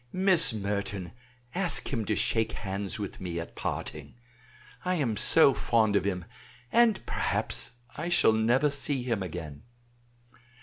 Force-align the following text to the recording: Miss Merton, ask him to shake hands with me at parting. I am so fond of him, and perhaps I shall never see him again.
Miss 0.11 0.51
Merton, 0.51 1.11
ask 1.53 1.93
him 1.93 2.05
to 2.05 2.15
shake 2.15 2.53
hands 2.53 2.97
with 2.97 3.21
me 3.21 3.39
at 3.39 3.55
parting. 3.55 4.15
I 4.83 4.95
am 4.95 5.15
so 5.15 5.53
fond 5.53 5.95
of 5.95 6.05
him, 6.05 6.25
and 6.71 7.05
perhaps 7.05 7.73
I 7.95 8.09
shall 8.09 8.33
never 8.33 8.71
see 8.71 9.03
him 9.03 9.21
again. 9.21 9.61